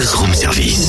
Buzz 0.00 0.14
Room 0.14 0.32
Service. 0.32 0.88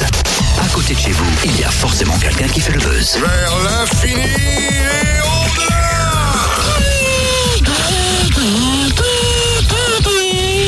À 0.64 0.68
côté 0.74 0.94
de 0.94 1.00
chez 1.00 1.12
vous, 1.12 1.26
il 1.44 1.60
y 1.60 1.66
a 1.66 1.70
forcément 1.70 2.18
quelqu'un 2.18 2.48
qui 2.48 2.62
fait 2.62 2.72
le 2.72 2.80
buzz. 2.80 3.18
Vers 3.20 3.60
l'infini 3.66 4.22
et 4.22 5.20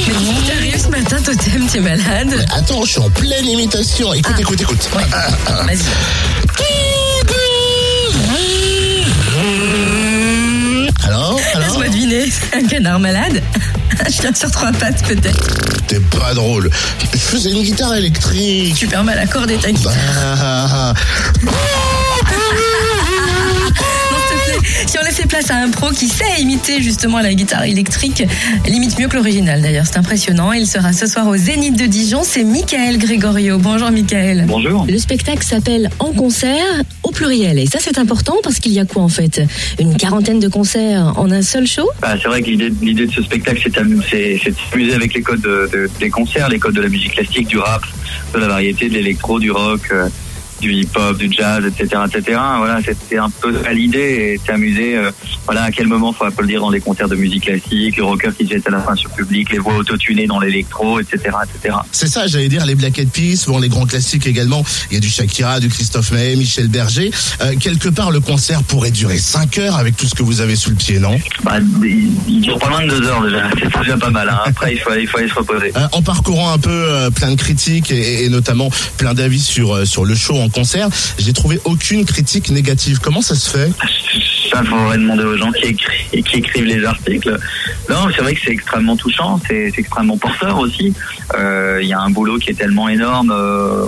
Mais 0.10 0.48
t'arrives 0.48 0.78
ce 0.84 0.90
matin, 0.90 1.22
Totem, 1.24 1.68
t'es 1.72 1.80
malade 1.80 2.46
Attends, 2.54 2.84
je 2.84 2.92
suis 2.92 3.00
en 3.00 3.10
pleine 3.10 3.48
imitation. 3.48 4.14
Écoute, 4.14 4.34
Ah. 4.38 4.42
écoute, 4.42 4.60
écoute. 4.62 4.90
Ouais. 4.94 5.04
Vas-y. 5.66 5.80
Alors, 11.06 11.40
alors 11.54 11.62
Laisse-moi 11.66 11.88
deviner, 11.88 12.26
un 12.54 12.68
canard 12.68 13.00
malade? 13.00 13.42
Un 14.06 14.10
chien 14.10 14.34
sur 14.34 14.50
trois 14.52 14.72
pattes, 14.72 15.04
peut-être. 15.04 15.84
T'es 15.88 16.00
pas 16.00 16.34
drôle. 16.34 16.70
Je 17.14 17.18
faisais 17.18 17.52
une 17.52 17.64
guitare 17.64 17.96
électrique. 17.96 18.76
Super 18.78 19.04
mal 19.04 19.20
accordé 19.20 19.58
ta 19.58 19.72
guitare. 19.72 19.94
Ah, 20.18 20.94
si 24.88 24.98
on 25.00 25.04
laissait 25.04 25.26
place 25.28 25.50
à 25.52 25.56
un 25.58 25.70
pro 25.70 25.90
qui 25.92 26.08
sait 26.08 26.42
imiter 26.42 26.82
justement 26.82 27.20
la 27.20 27.34
guitare 27.34 27.64
électrique, 27.64 28.24
limite 28.68 28.98
mieux 29.00 29.08
que 29.08 29.16
l'original 29.16 29.62
d'ailleurs, 29.62 29.86
c'est 29.86 29.98
impressionnant. 29.98 30.52
Il 30.54 30.68
sera 30.68 30.94
ce 30.94 31.06
soir 31.08 31.28
au 31.28 31.36
Zénith 31.38 31.78
de 31.78 31.86
Dijon, 31.86 32.22
c'est 32.24 32.44
Michael 32.44 32.98
Gregorio. 32.98 33.58
Bonjour 33.58 33.92
Michael. 33.92 34.46
Bonjour. 34.48 34.86
Le 34.88 34.98
spectacle 34.98 35.44
s'appelle 35.44 35.90
En 36.00 36.12
concert 36.14 36.64
au 37.04 37.12
pluriel 37.12 37.60
et 37.60 37.66
ça 37.66 37.80
c'est 37.82 37.98
important 37.98 38.36
parce 38.44 38.60
qu'il 38.60 38.72
y 38.72 38.80
a 38.80 38.86
quoi 38.86 39.04
en 39.04 39.10
fait? 39.10 39.42
Une 39.80 39.96
quarantaine 39.98 40.40
de 40.40 40.48
concerts 40.48 41.14
en 41.18 41.32
un 41.32 41.42
seul 41.42 41.68
show? 41.68 41.88
Bah, 42.02 42.16
c'est 42.22 42.28
vrai 42.28 42.42
que 42.42 42.50
l'idée, 42.50 43.06
de 43.06 43.12
ce 43.12 43.22
spectacle, 43.24 43.62
c'est, 44.10 44.50
de 44.50 44.56
s'amuser 44.72 44.94
avec 44.94 45.14
les 45.14 45.22
codes 45.22 45.42
de- 45.42 45.70
de- 45.72 45.90
des 46.00 46.10
concerts, 46.10 46.50
les 46.50 46.60
codes 46.60 46.76
de 46.76 46.82
la 46.82 46.90
musique 46.90 47.14
classique, 47.14 47.48
du 47.48 47.58
rap, 47.58 47.84
de 48.34 48.40
la 48.40 48.48
variété, 48.48 48.90
de 48.90 48.94
l'électro, 48.94 49.40
du 49.40 49.52
rock, 49.52 49.82
euh, 49.92 50.08
du 50.64 50.74
hip-hop, 50.74 51.18
du 51.18 51.30
jazz, 51.32 51.64
etc., 51.66 52.02
etc. 52.08 52.40
Voilà, 52.58 52.80
c'était 52.84 53.18
un 53.18 53.30
peu 53.30 53.54
ça 53.62 53.74
l'idée 53.74 54.00
et 54.36 54.42
s'amuser. 54.46 54.96
euh, 54.96 55.12
voilà, 55.46 55.64
à 55.64 55.72
quel 55.72 55.88
moment 55.88 56.14
faut 56.14 56.24
applaudir 56.24 56.62
dans 56.62 56.70
les 56.70 56.80
concerts 56.80 57.10
de 57.10 57.16
musique 57.18 57.44
classique, 57.44 57.98
le 57.98 58.04
rocker 58.06 58.30
qui 58.38 58.48
jette 58.48 58.66
à 58.68 58.72
la 58.72 58.80
fin 58.80 58.96
sur 58.96 59.10
public, 59.10 59.52
les 59.52 59.60
voix 59.60 59.76
autotunées 59.76 60.26
dans 60.26 60.40
l'électro, 60.40 61.00
etc., 61.02 61.18
etc. 61.44 61.76
C'est 61.92 62.08
ça, 62.08 62.28
j'allais 62.28 62.48
dire, 62.48 62.66
les 62.66 62.76
Black 62.76 62.98
Eyed 62.98 63.10
Peas, 63.10 63.44
bon, 63.48 63.60
les 63.60 63.68
grands 63.68 63.86
classiques 63.86 64.26
également. 64.26 64.64
Il 64.90 64.94
y 64.94 64.98
a 64.98 65.00
du 65.02 65.10
Shakira, 65.10 65.60
du 65.60 65.68
Christophe 65.68 66.12
Maé, 66.14 66.38
Michel 66.38 66.70
Berger. 66.70 67.12
Euh, 67.42 67.56
quelque 67.60 67.90
part, 67.90 68.12
le 68.12 68.22
concert 68.22 68.64
pourrait 68.64 68.92
durer 68.92 69.18
5 69.18 69.58
heures 69.58 69.76
avec 69.76 69.98
tout 69.98 70.08
ce 70.08 70.16
que 70.16 70.24
vous 70.24 70.40
avez 70.40 70.56
sous 70.56 70.70
le 70.70 70.78
pied, 70.78 71.00
non? 71.00 71.20
Bah, 71.44 71.58
il, 71.84 72.40
dure 72.42 72.58
pas 72.58 72.70
loin 72.70 72.86
de 72.86 72.90
deux 72.90 73.06
heures 73.08 73.22
déjà. 73.24 73.50
C'est 73.60 73.80
déjà 73.80 73.98
pas 73.98 74.10
mal. 74.10 74.30
Hein. 74.30 74.40
Après, 74.46 74.74
il 74.74 74.80
faut, 74.80 74.92
il 74.98 75.08
faut 75.08 75.18
aller 75.18 75.28
se 75.28 75.34
reposer. 75.36 75.74
Euh, 75.76 75.88
En 75.92 76.02
parcourant 76.02 76.54
un 76.54 76.58
peu 76.58 77.10
plein 77.16 77.32
de 77.32 77.36
critiques 77.36 77.92
et, 77.92 78.24
et 78.24 78.30
notamment 78.30 78.70
plein 78.98 79.14
d'avis 79.14 79.42
sur, 79.42 79.86
sur 79.86 80.06
le 80.06 80.16
show 80.16 80.38
en 80.38 80.50
concert, 80.54 80.88
j'ai 81.18 81.34
trouvé 81.34 81.60
aucune 81.66 82.06
critique 82.06 82.50
négative. 82.50 83.00
Comment 83.02 83.22
ça 83.22 83.36
se 83.36 83.50
fait? 83.50 83.72
Ça, 84.52 84.62
il 84.64 84.70
faudrait 84.70 84.98
demander 85.00 85.24
aux 85.24 85.36
gens 85.36 85.52
qui, 85.52 85.74
écri- 85.74 86.24
qui 86.24 86.38
écrivent 86.38 86.66
les 86.66 86.86
articles. 86.86 87.38
Non, 87.90 88.08
c'est 88.16 88.22
vrai 88.22 88.36
que 88.36 88.42
c'est 88.46 88.52
extrêmement 88.52 88.96
touchant, 88.96 89.40
c'est 89.48 89.74
extrêmement 89.78 90.18
porteur 90.18 90.60
aussi. 90.60 90.94
Euh, 91.36 91.80
Il 91.82 91.88
y 91.88 91.94
a 91.94 92.00
un 92.00 92.12
boulot 92.12 92.38
qui 92.38 92.52
est 92.52 92.54
tellement 92.54 92.88
énorme 92.88 93.32
euh, 93.36 93.86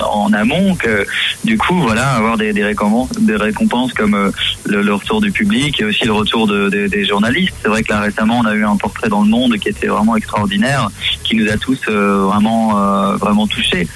en 0.00 0.32
amont 0.34 0.74
que, 0.74 1.06
du 1.44 1.56
coup, 1.56 1.80
voilà, 1.80 2.10
avoir 2.12 2.36
des, 2.36 2.52
des 2.52 2.62
récompenses, 2.64 3.08
des 3.18 3.36
récompenses 3.36 3.94
comme 3.94 4.14
euh, 4.14 4.30
le, 4.68 4.82
le 4.82 4.94
retour 4.94 5.20
du 5.20 5.30
public 5.32 5.80
et 5.80 5.84
aussi 5.84 6.04
le 6.04 6.12
retour 6.12 6.46
de- 6.46 6.68
de- 6.68 6.86
des 6.86 7.04
journalistes. 7.04 7.54
C'est 7.62 7.68
vrai 7.68 7.82
que 7.82 7.92
là 7.92 8.00
récemment, 8.00 8.40
on 8.40 8.46
a 8.46 8.54
eu 8.54 8.64
un 8.64 8.76
portrait 8.76 9.08
dans 9.08 9.22
le 9.22 9.28
Monde 9.28 9.56
qui 9.58 9.68
était 9.68 9.86
vraiment 9.86 10.16
extraordinaire, 10.16 10.88
qui 11.24 11.36
nous 11.36 11.48
a 11.50 11.56
tous 11.56 11.80
euh, 11.88 12.22
vraiment, 12.24 12.78
euh, 12.78 13.16
vraiment 13.16 13.46
touchés. 13.46 13.88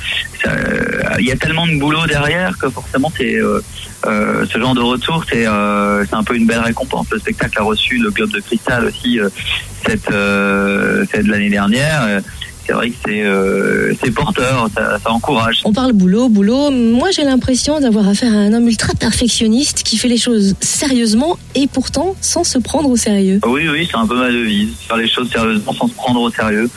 Euh, 0.46 1.16
Il 1.18 1.26
y 1.26 1.32
a 1.32 1.36
tellement 1.36 1.66
de 1.66 1.76
boulot 1.78 2.06
derrière 2.06 2.56
que 2.58 2.68
forcément, 2.70 3.12
c'est 3.16 3.34
euh, 3.36 3.60
euh, 4.06 4.46
ce 4.50 4.58
genre 4.58 4.74
de 4.74 4.80
retour, 4.80 5.24
c'est 5.30 5.46
euh, 5.46 6.04
c'est 6.06 6.14
un 6.16 6.22
peu 6.24 6.34
une 6.36 6.46
belle 6.46 6.60
récompense. 6.60 7.06
Le 7.12 7.18
spectacle 7.18 7.58
a 7.58 7.62
reçu 7.62 7.98
le 7.98 8.10
Globe 8.10 8.30
de 8.30 8.40
Cristal 8.40 8.84
aussi 8.86 9.18
cette, 9.86 10.10
cette 11.10 11.26
l'année 11.26 11.50
dernière. 11.50 12.20
C'est 12.70 12.76
vrai 12.76 12.90
que 12.90 12.96
c'est 13.04 13.22
euh, 13.24 14.12
porteur, 14.14 14.68
ça, 14.72 14.96
ça 15.00 15.10
encourage. 15.10 15.62
On 15.64 15.72
parle 15.72 15.92
boulot, 15.92 16.28
boulot. 16.28 16.70
Moi, 16.70 17.10
j'ai 17.10 17.24
l'impression 17.24 17.80
d'avoir 17.80 18.08
affaire 18.08 18.32
à 18.32 18.36
un 18.36 18.52
homme 18.52 18.68
ultra 18.68 18.94
perfectionniste 18.94 19.82
qui 19.82 19.98
fait 19.98 20.06
les 20.06 20.16
choses 20.16 20.54
sérieusement 20.60 21.36
et 21.56 21.66
pourtant 21.66 22.14
sans 22.20 22.44
se 22.44 22.60
prendre 22.60 22.88
au 22.88 22.94
sérieux. 22.94 23.40
Oui, 23.44 23.68
oui, 23.68 23.88
c'est 23.90 23.96
un 23.96 24.06
peu 24.06 24.16
ma 24.16 24.30
devise. 24.30 24.68
Faire 24.86 24.98
les 24.98 25.08
choses 25.08 25.32
sérieusement 25.32 25.72
sans 25.72 25.88
se 25.88 25.94
prendre 25.94 26.20
au 26.20 26.30
sérieux. 26.30 26.70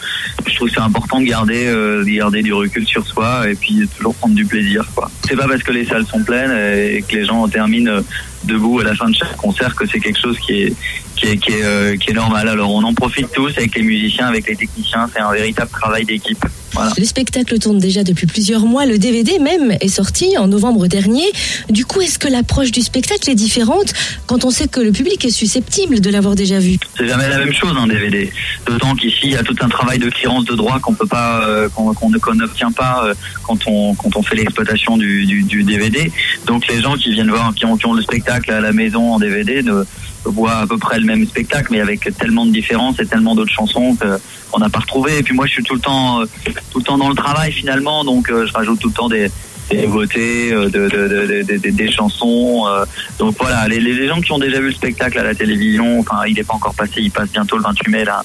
Je 0.48 0.56
trouve 0.56 0.70
que 0.70 0.74
c'est 0.74 0.82
important 0.82 1.20
de 1.20 1.26
garder, 1.26 1.68
euh, 1.68 2.04
de 2.04 2.10
garder 2.10 2.42
du 2.42 2.54
recul 2.54 2.88
sur 2.88 3.06
soi 3.06 3.48
et 3.48 3.54
puis 3.54 3.88
toujours 3.96 4.16
prendre 4.16 4.34
du 4.34 4.46
plaisir. 4.46 4.84
C'est 5.28 5.36
pas 5.36 5.48
parce 5.48 5.62
que 5.62 5.72
les 5.72 5.86
salles 5.86 6.08
sont 6.08 6.24
pleines 6.24 6.52
et 6.52 7.04
que 7.08 7.18
les 7.18 7.26
gens 7.26 7.48
terminent 7.48 7.92
euh, 7.92 8.02
debout 8.46 8.80
à 8.80 8.84
la 8.84 8.96
fin 8.96 9.10
de 9.10 9.16
chaque 9.16 9.36
concert 9.38 9.76
que 9.76 9.86
c'est 9.86 10.00
quelque 10.00 10.20
chose 10.20 10.38
qui 10.40 10.64
est 10.64 10.74
qui 11.16 11.28
est, 11.28 11.38
qui 11.38 11.52
est, 11.52 11.64
euh, 11.64 11.96
qui 11.96 12.12
est 12.12 12.14
normal. 12.14 12.48
Alors 12.50 12.74
on 12.74 12.84
en 12.84 12.94
profite 12.94 13.32
tous 13.32 13.58
avec 13.58 13.76
les 13.76 13.84
musiciens, 13.84 14.28
avec 14.28 14.48
les 14.48 14.56
techniciens. 14.56 15.10
C'est 15.14 15.22
un 15.22 15.32
véritable 15.32 15.70
travail 15.72 16.06
d'équipe. 16.06 16.44
Voilà. 16.74 16.92
Le 16.98 17.06
spectacle 17.06 17.58
tourne 17.60 17.80
déjà 17.80 18.04
depuis 18.04 18.28
plusieurs 18.28 18.66
mois. 18.66 18.86
Le 18.86 18.98
DVD 18.98 19.40
même 19.40 19.76
est 19.80 19.88
sorti 19.88 20.38
en 20.38 20.48
novembre 20.48 20.88
dernier. 20.88 21.26
Du 21.70 21.86
coup, 21.86 22.02
est-ce 22.02 22.18
que 22.20 22.28
l'approche 22.28 22.72
du 22.72 22.82
spectacle 22.82 23.30
est 23.30 23.36
différente 23.36 23.94
quand 24.28 24.44
on 24.46 24.50
sait 24.50 24.68
que 24.68 24.80
le 24.80 24.92
public 24.92 25.24
est 25.26 25.30
susceptible 25.30 26.00
de 26.02 26.10
l'avoir 26.10 26.36
déjà 26.36 26.60
vu? 26.60 26.78
C'est 26.98 27.08
jamais 27.08 27.30
la 27.30 27.38
même 27.38 27.54
chose 27.54 27.76
un 27.78 27.88
DVD. 27.88 28.32
D'autant 28.66 28.96
qu'ici 28.96 29.20
il 29.26 29.32
y 29.32 29.36
a 29.38 29.44
tout 29.44 29.56
un 29.62 29.70
travail 29.70 30.00
de 30.00 30.10
clearance 30.10 30.46
de 30.46 30.56
droit 30.56 30.80
qu'on 30.80 30.94
peut 30.94 31.08
pas, 31.08 31.46
euh, 31.48 31.70
qu'on 31.70 31.94
ne- 32.10 32.18
qu'on 32.18 32.34
n'obtient 32.36 32.72
pas 32.72 33.04
euh, 33.06 33.14
quand 33.44 33.60
on 33.68 33.94
quand 33.96 34.16
on 34.16 34.24
fait 34.24 34.36
l'exploitation 34.36 34.98
du, 34.98 35.26
du, 35.26 35.44
du 35.44 35.64
DVD. 35.64 36.12
Donc 36.48 36.68
les 36.68 36.82
gens 36.82 36.96
qui 36.96 37.12
viennent 37.14 37.30
voir, 37.30 37.54
qui 37.56 37.66
ont, 37.66 37.78
qui 37.78 37.86
ont 37.86 37.94
le 37.94 38.02
spectacle 38.02 38.52
à 38.52 38.62
la 38.62 38.72
maison 38.74 39.14
en 39.14 39.20
DVD, 39.20 39.62
ne, 39.64 39.84
voient 40.26 40.58
à 40.58 40.68
peu 40.68 40.78
près 40.78 41.00
le 41.00 41.06
même 41.06 41.26
spectacle, 41.26 41.68
mais 41.72 41.82
avec 41.82 42.08
tellement 42.18 42.46
de 42.46 42.52
différences 42.52 43.00
et 43.00 43.06
tellement 43.06 43.36
d'autres 43.36 43.52
chansons 43.52 43.96
qu'on 43.96 44.60
n'a 44.60 44.70
pas 44.70 44.80
retrouvé. 44.80 45.18
Et 45.18 45.24
puis 45.24 45.36
moi 45.36 45.46
je 45.46 45.54
suis 45.54 45.64
tout 45.64 45.76
le 45.76 45.82
temps 45.82 46.22
euh, 46.22 46.26
tout 46.72 46.80
le 46.80 46.84
temps 46.84 46.98
dans 46.98 47.10
le 47.10 47.16
travail 47.16 47.52
finalement, 47.52 48.04
donc 48.04 48.30
euh, 48.30 48.46
je 48.46 48.54
rajoute 48.54 48.80
tout 48.80 48.90
le 48.90 48.94
temps 48.94 49.10
des 49.10 49.30
des 49.70 49.86
nouveautés, 49.88 50.52
euh, 50.54 50.66
de, 50.66 50.88
de, 50.88 50.88
de- 50.90 51.44
de- 51.44 51.58
de- 51.58 51.70
des 51.70 51.92
chansons. 51.92 52.66
euh, 52.68 52.86
donc 53.20 53.36
voilà, 53.40 53.68
les, 53.68 53.80
les 53.80 54.08
gens 54.08 54.20
qui 54.22 54.32
ont 54.32 54.40
déjà 54.40 54.60
vu 54.60 54.68
le 54.68 54.74
spectacle 54.74 55.18
à 55.20 55.24
la 55.24 55.34
télévision, 55.36 56.00
enfin 56.00 56.22
il 56.28 56.36
n'est 56.36 56.44
pas 56.44 56.54
encore 56.56 56.76
passé, 56.76 56.94
il 56.98 57.12
passe 57.12 57.30
bientôt 57.32 57.58
le 57.58 57.64
28 57.64 57.90
mai 57.92 58.06
là, 58.06 58.24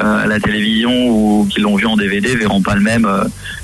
euh, 0.00 0.24
à 0.24 0.26
la 0.26 0.40
télévision 0.40 0.90
ou 1.08 1.46
qui 1.50 1.60
l'ont 1.60 1.76
vu 1.76 1.86
en 1.86 1.96
DVD 1.96 2.34
verront 2.36 2.60
pas 2.62 2.74
le 2.74 2.80
même, 2.82 3.08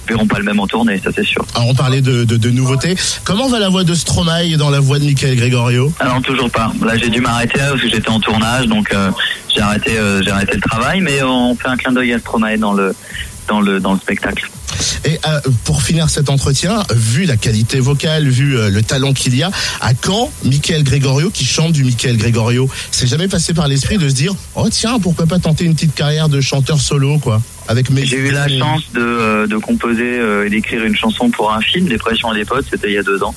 verront 0.09 0.26
pas 0.26 0.38
le 0.38 0.44
même 0.44 0.60
en 0.60 0.66
tournée, 0.66 1.00
ça 1.03 1.10
c'est 1.15 1.25
sûr. 1.25 1.44
Alors, 1.54 1.69
on 1.69 1.75
parlait 1.75 2.00
de, 2.00 2.25
de, 2.25 2.36
de 2.36 2.50
nouveautés. 2.50 2.94
Comment 3.25 3.48
va 3.48 3.59
la 3.59 3.69
voix 3.69 3.84
de 3.84 3.94
Stromae 3.94 4.56
dans 4.56 4.70
la 4.70 4.81
voix 4.81 4.98
de 4.98 5.04
Michael 5.04 5.36
Gregorio? 5.36 5.92
Alors 5.98 6.22
toujours 6.22 6.50
pas. 6.50 6.72
Là 6.84 6.97
j'ai 6.97 7.09
dû 7.09 7.20
m'arrêter 7.20 7.59
là 7.59 7.70
parce 7.70 7.82
que 7.82 7.88
j'étais 7.88 8.09
en 8.10 8.20
tournage, 8.20 8.66
donc 8.66 8.92
euh, 8.94 9.10
j'ai 9.54 9.60
arrêté, 9.62 9.98
euh, 9.98 10.22
j'ai 10.22 10.31
arrêté 10.31 10.53
le 10.54 10.60
travail, 10.60 11.00
mais 11.00 11.22
on 11.22 11.54
fait 11.56 11.69
un 11.69 11.76
clin 11.76 11.92
d'œil 11.92 12.12
à 12.12 12.19
Stromae 12.19 12.56
dans 12.59 12.72
le 12.72 12.94
dans 13.48 13.60
le 13.60 13.78
dans 13.81 13.92
le 13.94 13.98
spectacle. 13.98 14.48
Et 15.04 15.19
euh, 15.26 15.41
pour 15.64 15.82
finir 15.82 16.10
cet 16.10 16.31
entretien, 16.31 16.82
vu 16.94 17.25
la 17.25 17.37
qualité 17.37 17.81
vocale, 17.81 18.28
vu 18.28 18.56
euh, 18.56 18.70
le 18.70 18.82
talent 18.82 19.12
qu'il 19.12 19.37
y 19.37 19.42
a, 19.42 19.50
à 19.81 19.94
quand 19.94 20.31
Michael 20.44 20.84
Gregorio 20.84 21.31
qui 21.31 21.44
chante 21.44 21.72
du 21.72 21.84
Michael 21.84 22.16
Gregorio 22.16 22.69
C'est 22.91 23.06
jamais 23.06 23.28
passé 23.28 23.54
par 23.54 23.69
l'esprit 23.69 23.98
de 23.98 24.09
se 24.09 24.15
dire 24.15 24.34
oh 24.54 24.69
tiens 24.70 24.98
pourquoi 24.98 25.26
pas 25.26 25.38
tenter 25.38 25.65
une 25.65 25.75
petite 25.75 25.94
carrière 25.94 26.28
de 26.28 26.41
chanteur 26.41 26.81
solo 26.81 27.19
quoi 27.19 27.41
avec 27.69 27.91
mes 27.91 28.04
J'ai 28.04 28.16
eu 28.16 28.31
la 28.31 28.48
chance 28.48 28.92
de, 28.94 29.00
euh, 29.00 29.47
de 29.47 29.56
composer 29.56 30.20
et 30.47 30.50
d'écrire 30.50 30.84
une 30.84 30.94
chanson 30.94 31.31
pour 31.31 31.53
un 31.53 31.60
film, 31.60 31.88
Dépression 31.88 32.32
et 32.32 32.38
des 32.38 32.44
potes, 32.44 32.66
c'était 32.70 32.88
il 32.88 32.94
y 32.94 32.98
a 32.98 33.03
deux 33.03 33.22
ans. 33.22 33.34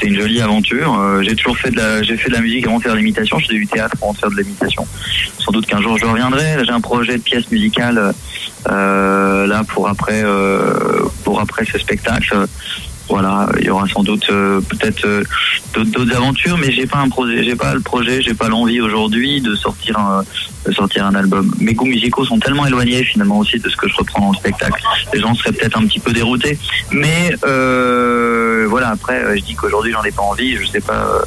C'était 0.00 0.14
une 0.14 0.20
jolie 0.20 0.40
aventure. 0.40 0.98
Euh, 0.98 1.22
j'ai 1.22 1.36
toujours 1.36 1.58
fait 1.58 1.70
de 1.70 1.76
la, 1.76 2.02
j'ai 2.02 2.16
fait 2.16 2.30
de 2.30 2.34
la 2.34 2.40
musique 2.40 2.66
avant 2.66 2.78
de 2.78 2.82
faire 2.82 2.94
l'imitation. 2.94 3.38
Je 3.38 3.46
faisais 3.46 3.58
du 3.58 3.66
théâtre 3.66 3.96
avant 4.00 4.12
de 4.12 4.18
faire 4.18 4.30
de 4.30 4.36
l'imitation. 4.36 4.86
Sans 5.38 5.52
doute 5.52 5.66
qu'un 5.66 5.82
jour 5.82 5.98
je 5.98 6.06
reviendrai. 6.06 6.64
J'ai 6.64 6.70
un 6.70 6.80
projet 6.80 7.18
de 7.18 7.22
pièce 7.22 7.50
musicale 7.50 8.14
euh, 8.70 9.46
là 9.46 9.62
pour 9.68 9.88
après, 9.88 10.22
euh, 10.24 11.02
pour 11.24 11.40
après 11.40 11.66
ce 11.66 11.78
spectacle. 11.78 12.34
Voilà, 13.10 13.48
il 13.58 13.64
y 13.64 13.70
aura 13.70 13.88
sans 13.88 14.04
doute 14.04 14.28
peut-être 14.28 15.24
d'autres 15.74 16.14
aventures, 16.14 16.56
mais 16.58 16.70
j'ai 16.70 16.86
pas 16.86 16.98
un 16.98 17.08
projet, 17.08 17.42
j'ai 17.42 17.56
pas 17.56 17.74
le 17.74 17.80
projet, 17.80 18.22
j'ai 18.22 18.34
pas 18.34 18.48
l'envie 18.48 18.80
aujourd'hui 18.80 19.40
de 19.40 19.56
sortir 19.56 19.98
un, 19.98 20.22
de 20.64 20.70
sortir 20.72 21.06
un 21.06 21.16
album. 21.16 21.52
Mes 21.58 21.74
goûts 21.74 21.86
musicaux 21.86 22.24
sont 22.24 22.38
tellement 22.38 22.66
éloignés 22.66 23.02
finalement 23.02 23.38
aussi 23.38 23.58
de 23.58 23.68
ce 23.68 23.76
que 23.76 23.88
je 23.88 23.96
reprends 23.96 24.20
dans 24.20 24.30
le 24.30 24.36
spectacle. 24.36 24.80
Les 25.12 25.18
gens 25.18 25.34
seraient 25.34 25.50
peut-être 25.50 25.76
un 25.76 25.86
petit 25.86 25.98
peu 25.98 26.12
déroutés, 26.12 26.56
mais 26.92 27.32
voilà. 28.66 28.90
Après, 28.90 29.22
euh, 29.22 29.36
je 29.36 29.42
dis 29.42 29.54
qu'aujourd'hui 29.54 29.92
j'en 29.92 30.02
ai 30.02 30.10
pas 30.10 30.22
envie. 30.22 30.56
Je 30.56 30.66
sais 30.66 30.80
pas 30.80 30.94
euh, 30.94 31.22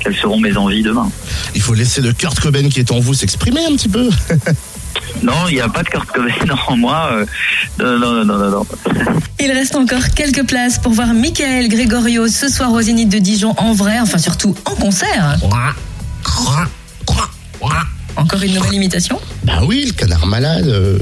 quelles 0.00 0.16
seront 0.16 0.38
mes 0.40 0.56
envies 0.56 0.82
demain. 0.82 1.10
Il 1.54 1.62
faut 1.62 1.74
laisser 1.74 2.00
le 2.00 2.12
Kurt 2.12 2.38
Cobain 2.40 2.68
qui 2.68 2.80
est 2.80 2.90
en 2.90 3.00
vous 3.00 3.14
s'exprimer 3.14 3.64
un 3.66 3.76
petit 3.76 3.88
peu. 3.88 4.08
Non, 5.22 5.46
il 5.48 5.54
n'y 5.54 5.60
a 5.60 5.68
pas 5.68 5.82
de 5.82 5.88
Kurt 5.88 6.06
Cobain 6.10 6.28
en 6.68 6.76
moi. 6.76 7.10
euh, 7.12 7.26
non, 7.78 7.98
non, 7.98 8.24
non, 8.24 8.38
non, 8.38 8.50
non. 8.50 8.66
Il 9.40 9.50
reste 9.52 9.76
encore 9.76 10.10
quelques 10.14 10.44
places 10.46 10.78
pour 10.78 10.92
voir 10.92 11.12
Michael 11.14 11.68
Gregorio 11.68 12.26
ce 12.28 12.48
soir 12.48 12.72
au 12.72 12.80
Zénith 12.80 13.08
de 13.10 13.18
Dijon 13.18 13.54
en 13.58 13.72
vrai, 13.72 14.00
enfin 14.00 14.18
surtout 14.18 14.54
en 14.64 14.74
concert. 14.74 15.36
Encore 18.16 18.42
une 18.42 18.54
nouvelle 18.54 18.74
imitation? 18.74 19.20
Bah 19.44 19.60
oui, 19.66 19.84
le 19.86 19.92
canard 19.92 20.26
malade. 20.26 20.66
euh. 20.66 20.98